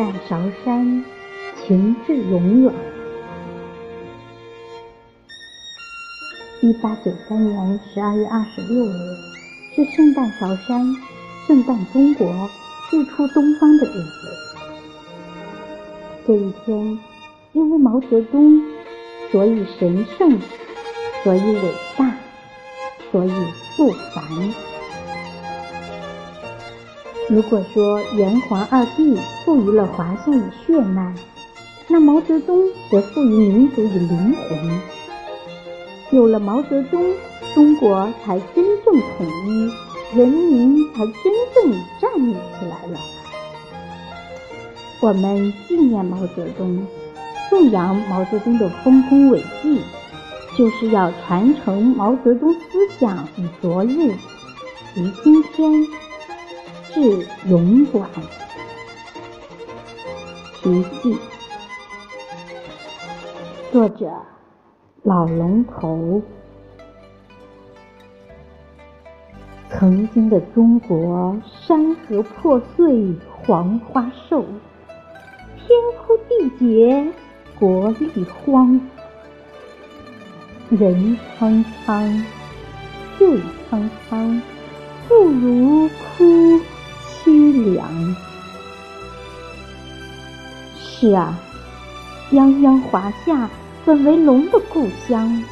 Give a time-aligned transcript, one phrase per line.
[0.00, 1.04] 在韶山，
[1.56, 2.72] 情至永远。
[6.62, 8.94] 一八九三年十二月二十六日，
[9.76, 10.96] 是圣诞韶山、
[11.46, 12.48] 圣诞中国、
[12.90, 14.10] 日出东方的日子。
[16.26, 16.98] 这一天，
[17.52, 18.58] 因为毛泽东，
[19.30, 20.40] 所以神圣，
[21.22, 22.10] 所以伟大，
[23.12, 23.32] 所以
[23.76, 24.79] 不凡。
[27.30, 31.14] 如果说炎黄二帝赋予了华夏以血脉，
[31.86, 32.58] 那毛泽东
[32.90, 34.80] 则赋予民族以灵魂。
[36.10, 37.00] 有了毛泽东，
[37.54, 42.98] 中国才真正统一，人民才真正站立起来了。
[45.00, 46.84] 我们纪念毛泽东，
[47.48, 49.80] 颂扬毛泽东的丰功伟绩，
[50.58, 52.58] 就是要传承毛泽东思
[52.98, 54.08] 想于昨日，
[54.96, 55.86] 于今天，
[57.00, 58.04] 至永远。
[60.60, 61.16] 题记，
[63.72, 64.10] 作者。
[65.02, 66.20] 老龙头，
[69.70, 71.34] 曾经的中国，
[71.66, 73.14] 山河破碎，
[73.46, 74.44] 黄花瘦，
[75.56, 77.10] 天枯地竭，
[77.58, 78.78] 国力荒，
[80.68, 82.26] 人苍苍，
[83.16, 83.40] 岁
[83.70, 84.42] 苍苍，
[85.08, 86.60] 不如哭
[87.30, 88.16] 凄凉。
[90.78, 91.38] 是啊，
[92.32, 93.48] 泱泱华夏。
[93.82, 95.42] 本为龙的故乡，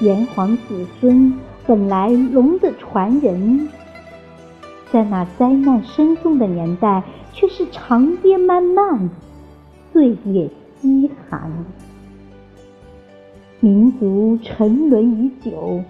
[0.00, 1.34] 炎黄子孙
[1.66, 3.68] 本来龙的传人，
[4.90, 7.02] 在那灾难深重的年代，
[7.34, 9.10] 却是长夜漫漫，
[9.92, 10.48] 岁月
[10.80, 11.52] 饥寒，
[13.60, 15.84] 民族沉沦已久，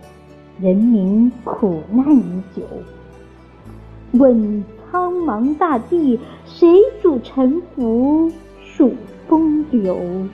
[0.61, 2.63] 人民苦难已久。
[4.13, 4.65] 问
[4.97, 8.33] 苍茫大地，谁主沉浮
[8.65, 8.95] 数
[9.29, 10.27] 风流？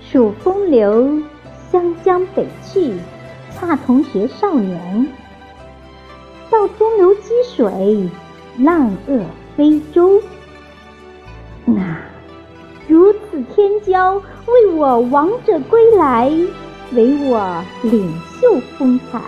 [0.00, 1.22] 数风流，
[1.70, 2.96] 湘江北去，
[3.52, 5.06] 恰同学少年。
[6.50, 8.10] 到中流击水，
[8.58, 9.22] 浪遏
[9.56, 10.20] 飞舟。
[11.66, 12.10] 啊，
[12.88, 16.28] 如此天骄，为我王者归来，
[16.90, 19.20] 为我领袖风采。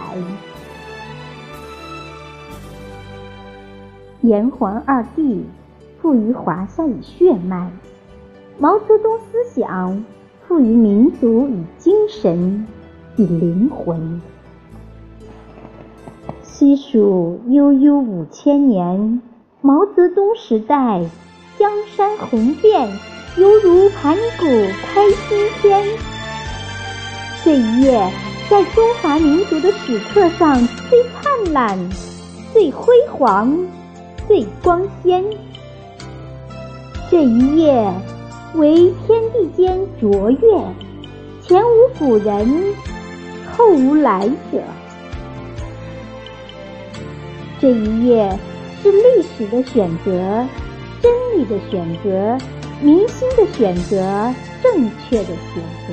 [4.27, 5.45] 炎黄二帝
[6.01, 7.71] 赋予华夏以血脉，
[8.59, 10.05] 毛泽东思想。
[10.49, 12.69] 赋予民族以精神，
[13.17, 14.23] 以灵魂。
[16.41, 19.21] 西蜀悠悠五千年，
[19.61, 21.05] 毛泽东时代，
[21.59, 22.89] 江山红遍，
[23.37, 25.85] 犹如盘古开新天。
[27.43, 28.09] 这一页
[28.49, 30.55] 在中华民族的史册上
[30.89, 31.77] 最灿烂、
[32.53, 33.53] 最辉煌、
[34.27, 35.25] 最光鲜。
[37.11, 37.93] 这一夜。
[38.55, 40.39] 为天地间卓越，
[41.43, 42.75] 前无古人，
[43.55, 44.63] 后无来者。
[47.61, 48.39] 这一夜
[48.83, 50.47] 是历史的选择，
[51.03, 52.39] 真理的选择，
[52.81, 54.33] 民心的选择，
[54.63, 55.93] 正确的选择。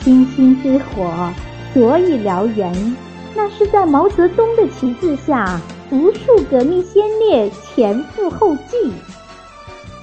[0.00, 1.30] 星星之火，
[1.74, 2.96] 所以燎原，
[3.34, 5.60] 那是在毛泽东的旗帜下，
[5.92, 8.90] 无数革命先烈前赴后继。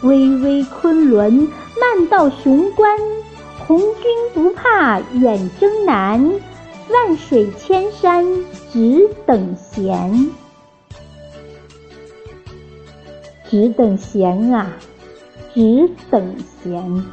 [0.04, 1.48] 巍巍昆仑，
[1.82, 2.96] 漫道雄关。
[3.68, 3.96] 红军
[4.34, 6.32] 不怕远征难，
[6.90, 8.24] 万水千山
[8.72, 10.30] 只等闲。
[13.50, 14.72] 只等闲啊，
[15.56, 17.04] 只等闲。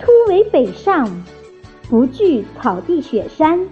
[0.00, 1.24] 突围北上，
[1.88, 3.68] 不惧草地雪山。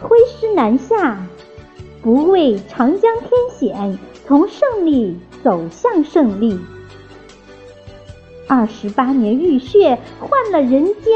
[0.00, 1.26] 挥师南下，
[2.06, 5.18] 不畏长江天险，从胜利。
[5.42, 6.56] 走向胜利。
[8.46, 11.14] 二十八年浴血换了人间，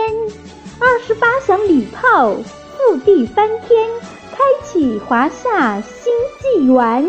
[0.80, 3.88] 二十八响礼炮复地翻天，
[4.32, 7.08] 开启华夏新纪元。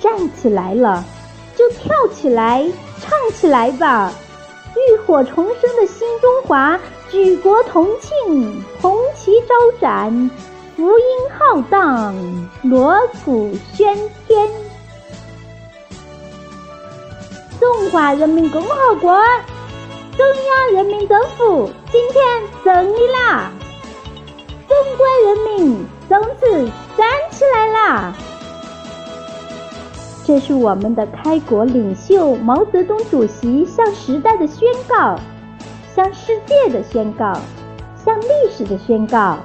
[0.00, 1.04] 站起来了，
[1.56, 2.64] 就跳起来，
[3.00, 4.12] 唱起来吧！
[4.74, 6.78] 浴火重生的新中华，
[7.10, 10.30] 举国同庆，红旗招展。
[10.76, 11.04] 福音
[11.36, 12.14] 浩荡，
[12.62, 13.94] 锣鼓喧
[14.26, 14.48] 天。
[17.58, 19.12] 中华人民共和国
[20.16, 22.24] 中央人民政府今天
[22.64, 23.50] 胜利啦！
[24.68, 28.14] 中国人民从此站起来啦！
[30.24, 35.18] 这是我们的开国领袖毛泽东主席向时代的宣告，
[35.94, 37.38] 向世界的宣告，
[38.04, 39.38] 向历史的宣告。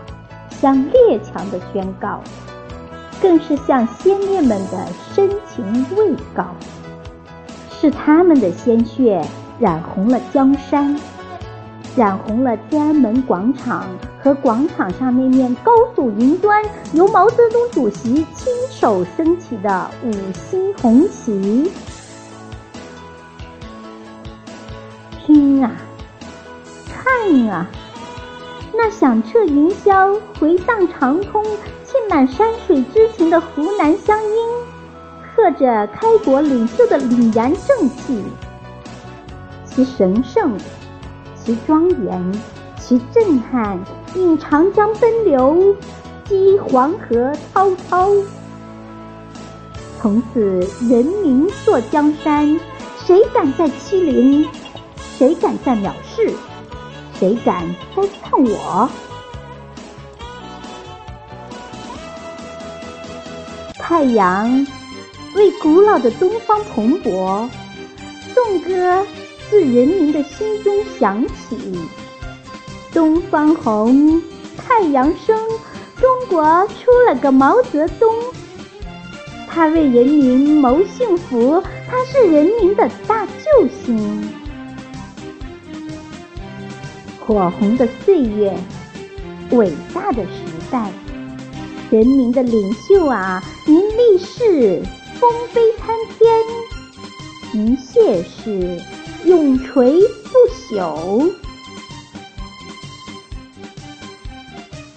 [0.57, 2.21] 向列强的宣告，
[3.21, 6.45] 更是向先烈们的深情慰告。
[7.69, 9.21] 是他们的鲜血
[9.59, 10.97] 染红了江山，
[11.93, 13.85] 染红了天安门广场
[14.23, 16.63] 和广场上那面高耸云端、
[16.93, 21.69] 由毛泽东主席亲手升起的五星红旗。
[25.25, 25.71] 听啊，
[27.49, 27.67] 啊，
[28.73, 31.43] 那响彻云霄、回荡长空、
[31.85, 34.29] 沁满山水之情的湖南湘音，
[35.35, 38.23] 刻着开国领袖的凛然正气，
[39.65, 40.57] 其神圣，
[41.35, 42.41] 其庄严，
[42.79, 43.79] 其震撼，
[44.15, 45.75] 引长江奔流，
[46.25, 48.09] 激黄河滔滔。
[50.01, 50.41] 从此，
[50.87, 52.59] 人民做江山，
[53.05, 54.47] 谁敢再欺凌？
[55.17, 56.33] 谁敢再藐视？
[57.19, 57.63] 谁敢
[57.95, 58.89] 再叛我？
[63.77, 64.65] 太阳
[65.35, 67.47] 为古老的东方蓬勃，
[68.33, 69.05] 颂歌
[69.49, 71.79] 自人民的心中响起。
[72.91, 74.21] 东方红，
[74.57, 75.37] 太阳升，
[75.99, 78.11] 中国出了个毛泽东。
[79.47, 84.44] 他为人民谋幸福，他是人民的大救星。
[87.25, 88.55] 火红的岁月，
[89.49, 90.29] 伟大的时
[90.69, 90.91] 代，
[91.89, 94.83] 人民的领袖啊，您立誓
[95.15, 96.29] 风飞参天，
[97.51, 98.79] 您谢世
[99.25, 101.31] 永垂不朽。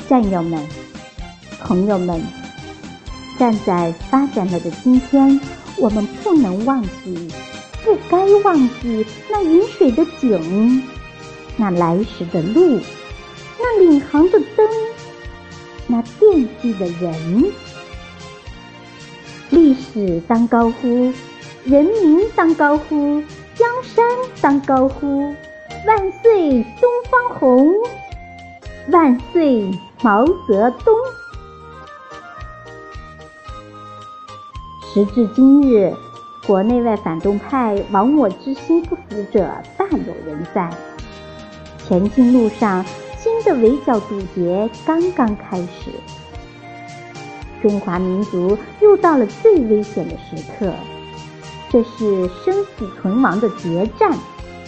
[0.06, 0.62] 战友们，
[1.62, 2.22] 朋友们，
[3.38, 5.40] 站在发展了的今天，
[5.78, 7.28] 我们不能忘记，
[7.82, 10.82] 不该忘记那饮水的井。
[11.60, 12.80] 那来时的路，
[13.58, 14.64] 那领航的灯，
[15.88, 17.52] 那惦记的人，
[19.50, 21.12] 历史当高呼，
[21.64, 23.20] 人民当高呼，
[23.56, 24.06] 江山
[24.40, 25.34] 当高呼，
[25.84, 27.74] 万岁东方红，
[28.92, 29.68] 万岁
[30.00, 30.94] 毛泽东。
[34.94, 35.92] 时至今日，
[36.46, 40.70] 国内外反动派亡我之心不死者大有人在。
[41.88, 42.84] 前进路上，
[43.18, 45.90] 新的围剿堵截刚刚开始，
[47.62, 50.70] 中华民族又到了最危险的时刻，
[51.70, 54.12] 这是生死存亡的决战，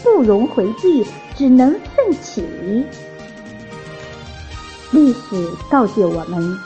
[0.03, 1.07] 不容回避，
[1.37, 2.43] 只能奋起。
[4.91, 6.59] 历史告诫我们，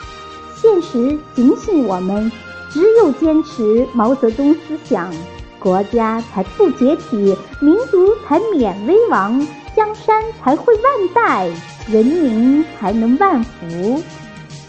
[0.55, 2.31] 现实警醒我们，
[2.71, 5.13] 只有坚持毛泽东思想，
[5.59, 9.45] 国家才不解体，民族才免危亡。
[9.75, 10.83] 江山才会万
[11.13, 11.49] 代，
[11.89, 14.01] 人民才能万福。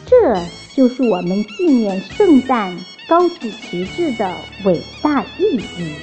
[0.04, 0.34] 这
[0.74, 2.76] 就是我们纪念圣诞、
[3.08, 4.28] 高举旗帜的
[4.64, 5.94] 伟大意义。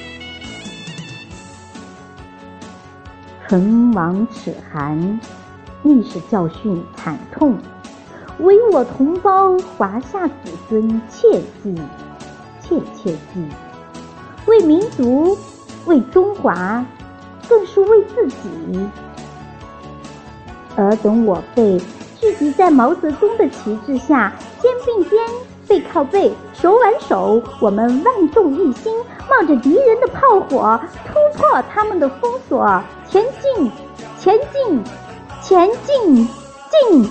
[3.46, 5.20] 唇亡齿寒，
[5.84, 7.58] 历史教训惨痛，
[8.40, 10.34] 唯我同胞华夏子
[10.70, 11.76] 孙切记，
[12.62, 13.46] 切切记，
[14.46, 15.38] 为民族，
[15.88, 16.86] 为中华。
[17.54, 18.90] 更是为自己。
[20.76, 21.80] 尔等我辈
[22.20, 25.20] 聚集在毛泽东的旗帜下，肩并肩，
[25.68, 28.92] 背靠背，手挽手，我们万众一心，
[29.30, 33.72] 冒着敌人的炮火，突破他们的封锁，前进，
[34.18, 34.84] 前进，
[35.44, 36.28] 前进，
[36.72, 37.10] 进！